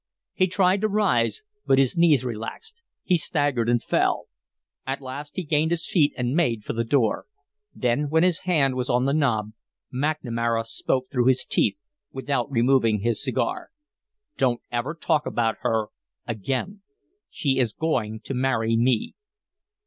[0.33, 4.25] He tried to rise, but his knees relaxed; he staggered and fell.
[4.87, 7.27] At last he gained his feet and made for the door;
[7.75, 9.51] then, when his hand was on the knob,
[9.93, 11.77] McNamara spoke through his teeth,
[12.11, 13.69] without removing his cigar.
[14.37, 15.89] "Don't ever talk about her
[16.25, 16.81] again.
[17.29, 19.13] She is going to marry me."